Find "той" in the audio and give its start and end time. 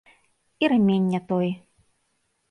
1.31-1.49